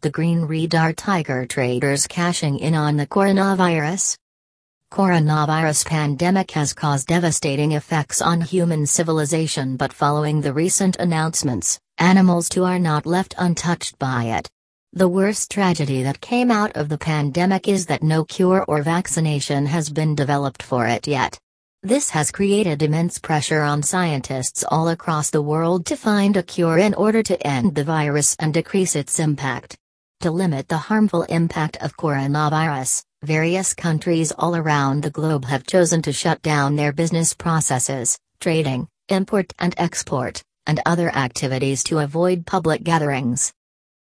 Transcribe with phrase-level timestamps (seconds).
[0.00, 4.16] the green radar tiger traders cashing in on the coronavirus?
[4.92, 12.48] Coronavirus pandemic has caused devastating effects on human civilization but following the recent announcements, animals
[12.48, 14.48] too are not left untouched by it.
[14.92, 19.66] The worst tragedy that came out of the pandemic is that no cure or vaccination
[19.66, 21.38] has been developed for it yet.
[21.84, 26.78] This has created immense pressure on scientists all across the world to find a cure
[26.78, 29.77] in order to end the virus and decrease its impact.
[30.22, 36.02] To limit the harmful impact of coronavirus, various countries all around the globe have chosen
[36.02, 42.46] to shut down their business processes, trading, import and export, and other activities to avoid
[42.46, 43.52] public gatherings.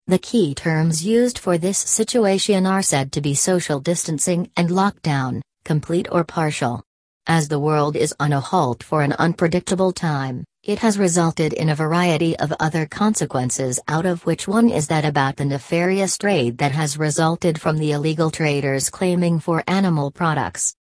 [0.07, 5.41] The key terms used for this situation are said to be social distancing and lockdown,
[5.65, 6.83] complete or partial.
[7.27, 11.69] As the world is on a halt for an unpredictable time, it has resulted in
[11.69, 16.57] a variety of other consequences out of which one is that about the nefarious trade
[16.57, 20.75] that has resulted from the illegal traders claiming for animal products.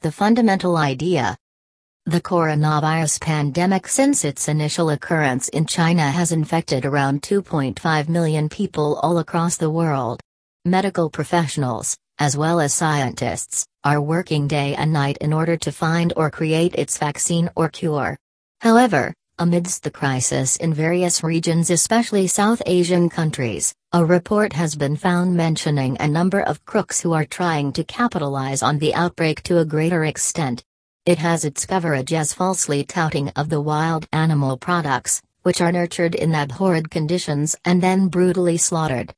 [0.00, 1.36] The fundamental idea
[2.04, 8.96] the coronavirus pandemic since its initial occurrence in China has infected around 2.5 million people
[9.04, 10.20] all across the world.
[10.64, 16.12] Medical professionals, as well as scientists, are working day and night in order to find
[16.16, 18.18] or create its vaccine or cure.
[18.62, 24.94] However, amidst the crisis in various regions, especially South Asian countries, a report has been
[24.94, 29.58] found mentioning a number of crooks who are trying to capitalize on the outbreak to
[29.58, 30.62] a greater extent.
[31.04, 36.14] It has its coverage as falsely touting of the wild animal products, which are nurtured
[36.14, 39.12] in abhorred conditions and then brutally slaughtered.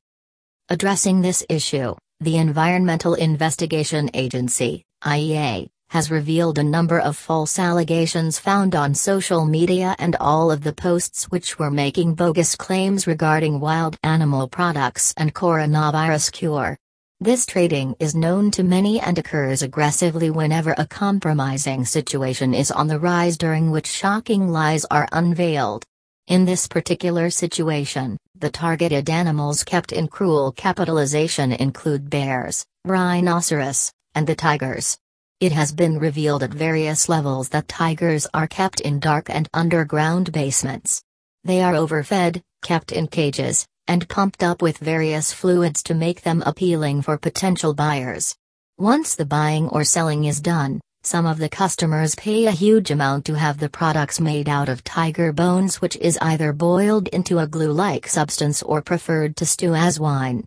[0.69, 8.37] Addressing this issue, the Environmental Investigation Agency, EIA, has revealed a number of false allegations
[8.37, 13.61] found on social media and all of the posts which were making bogus claims regarding
[13.61, 16.77] wild animal products and coronavirus cure.
[17.21, 22.87] This trading is known to many and occurs aggressively whenever a compromising situation is on
[22.89, 25.85] the rise during which shocking lies are unveiled.
[26.27, 34.27] In this particular situation, the targeted animals kept in cruel capitalization include bears, rhinoceros, and
[34.27, 34.97] the tigers.
[35.41, 40.31] It has been revealed at various levels that tigers are kept in dark and underground
[40.31, 41.03] basements.
[41.43, 46.41] They are overfed, kept in cages, and pumped up with various fluids to make them
[46.45, 48.33] appealing for potential buyers.
[48.77, 53.25] Once the buying or selling is done, some of the customers pay a huge amount
[53.25, 57.47] to have the products made out of tiger bones, which is either boiled into a
[57.47, 60.45] glue like substance or preferred to stew as wine.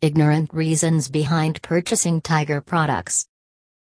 [0.00, 3.26] Ignorant reasons behind purchasing tiger products.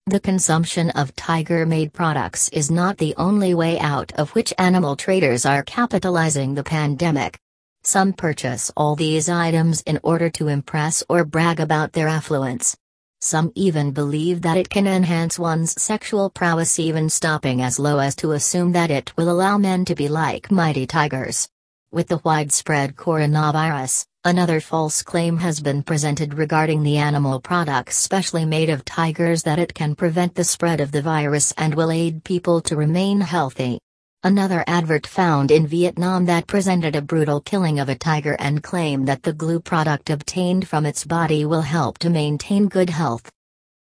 [0.10, 4.96] The consumption of tiger made products is not the only way out of which animal
[4.96, 7.38] traders are capitalizing the pandemic.
[7.84, 12.76] Some purchase all these items in order to impress or brag about their affluence.
[13.22, 18.16] Some even believe that it can enhance one's sexual prowess, even stopping as low as
[18.16, 21.48] to assume that it will allow men to be like mighty tigers.
[21.92, 28.44] With the widespread coronavirus, another false claim has been presented regarding the animal products specially
[28.44, 32.24] made of tigers that it can prevent the spread of the virus and will aid
[32.24, 33.80] people to remain healthy.
[34.24, 39.08] Another advert found in Vietnam that presented a brutal killing of a tiger and claimed
[39.08, 43.32] that the glue product obtained from its body will help to maintain good health.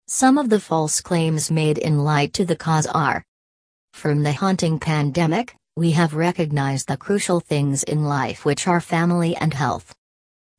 [0.07, 3.23] Some of the false claims made in light to the cause are
[3.93, 9.35] From the haunting pandemic, we have recognized the crucial things in life which are family
[9.37, 9.93] and health.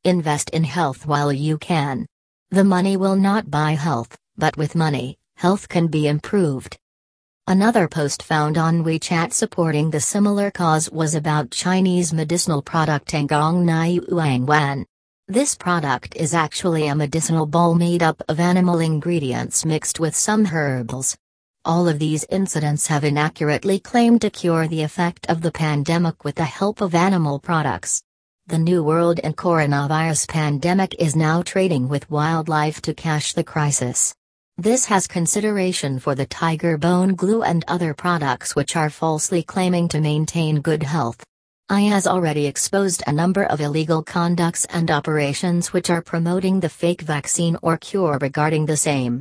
[0.04, 2.06] Invest in health while you can.
[2.50, 6.78] The money will not buy health, but with money, health can be improved.
[7.48, 13.64] Another post found on WeChat supporting the similar cause was about Chinese medicinal product Tangong
[13.64, 14.86] Nai Wan.
[15.26, 20.44] This product is actually a medicinal ball made up of animal ingredients mixed with some
[20.44, 21.16] herbals.
[21.64, 26.36] All of these incidents have inaccurately claimed to cure the effect of the pandemic with
[26.36, 28.02] the help of animal products.
[28.48, 34.14] The New World and coronavirus pandemic is now trading with wildlife to cash the crisis.
[34.56, 39.86] This has consideration for the tiger bone glue and other products which are falsely claiming
[39.88, 41.22] to maintain good health.
[41.68, 46.70] I has already exposed a number of illegal conducts and operations which are promoting the
[46.70, 49.20] fake vaccine or cure regarding the same.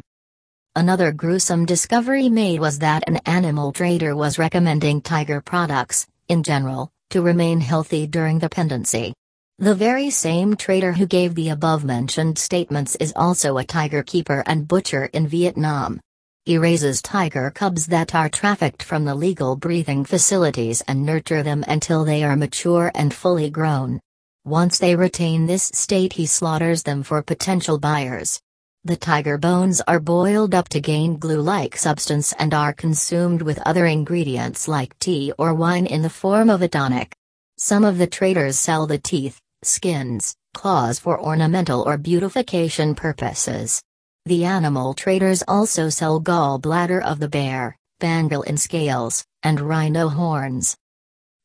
[0.74, 6.94] Another gruesome discovery made was that an animal trader was recommending tiger products, in general,
[7.10, 9.14] to remain healthy during the pendency.
[9.60, 14.44] The very same trader who gave the above mentioned statements is also a tiger keeper
[14.46, 16.00] and butcher in Vietnam.
[16.46, 21.66] He raises tiger cubs that are trafficked from the legal breathing facilities and nurture them
[21.68, 24.00] until they are mature and fully grown.
[24.46, 28.40] Once they retain this state, he slaughters them for potential buyers.
[28.84, 33.60] The tiger bones are boiled up to gain glue like substance and are consumed with
[33.66, 37.16] other ingredients like tea or wine in the form of a tonic.
[37.58, 43.82] Some of the traders sell the teeth, skins, claws for ornamental or beautification purposes.
[44.26, 50.76] The animal traders also sell gallbladder of the bear, pangolin scales, and rhino horns.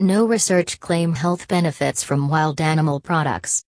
[0.00, 3.62] No research claim health benefits from wild animal products.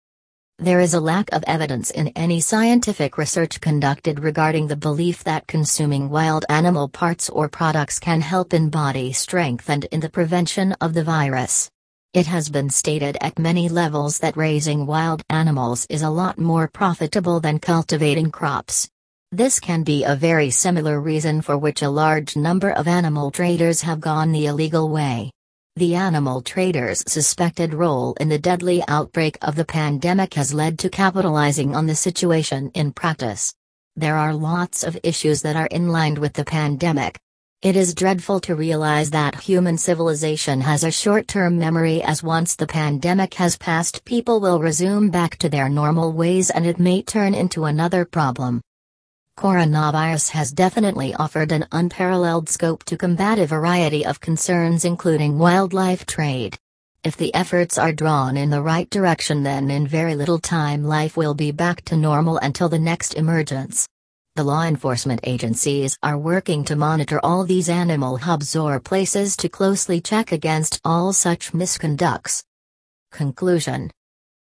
[0.58, 5.46] There is a lack of evidence in any scientific research conducted regarding the belief that
[5.46, 10.74] consuming wild animal parts or products can help in body strength and in the prevention
[10.80, 11.70] of the virus.
[12.12, 16.66] It has been stated at many levels that raising wild animals is a lot more
[16.66, 18.88] profitable than cultivating crops.
[19.30, 23.82] This can be a very similar reason for which a large number of animal traders
[23.82, 25.30] have gone the illegal way.
[25.76, 30.90] The animal traders' suspected role in the deadly outbreak of the pandemic has led to
[30.90, 33.54] capitalizing on the situation in practice.
[33.94, 37.20] There are lots of issues that are in line with the pandemic.
[37.62, 42.56] It is dreadful to realize that human civilization has a short term memory, as once
[42.56, 47.02] the pandemic has passed, people will resume back to their normal ways and it may
[47.02, 48.62] turn into another problem.
[49.36, 56.06] Coronavirus has definitely offered an unparalleled scope to combat a variety of concerns, including wildlife
[56.06, 56.56] trade.
[57.04, 61.14] If the efforts are drawn in the right direction, then in very little time life
[61.14, 63.86] will be back to normal until the next emergence.
[64.40, 69.50] The law enforcement agencies are working to monitor all these animal hubs or places to
[69.50, 72.42] closely check against all such misconducts.
[73.12, 73.90] Conclusion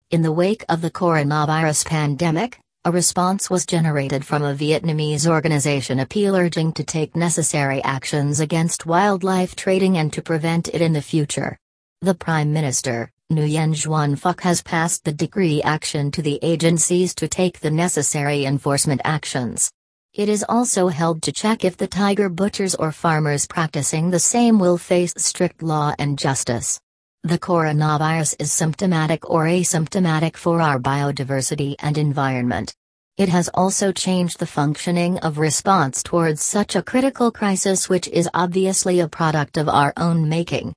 [0.09, 5.99] In the wake of the coronavirus pandemic, a response was generated from a Vietnamese organization
[5.99, 11.01] appeal urging to take necessary actions against wildlife trading and to prevent it in the
[11.03, 11.59] future.
[12.01, 17.27] The Prime Minister, Nguyen Xuan Phuc has passed the decree action to the agencies to
[17.27, 19.71] take the necessary enforcement actions.
[20.13, 24.59] It is also held to check if the tiger butchers or farmers practicing the same
[24.59, 26.79] will face strict law and justice.
[27.23, 32.75] The coronavirus is symptomatic or asymptomatic for our biodiversity and environment.
[33.17, 38.29] It has also changed the functioning of response towards such a critical crisis, which is
[38.35, 40.73] obviously a product of our own making.